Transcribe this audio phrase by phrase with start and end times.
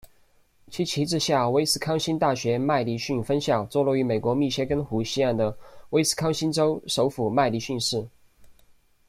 [0.71, 5.55] 其旗帜校威斯康星大学麦迪逊分校坐落于美国密歇根湖西岸的
[5.91, 8.03] 威斯康星州首府麦迪逊市。